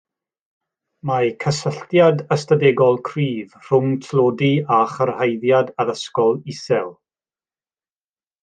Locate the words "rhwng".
3.67-3.93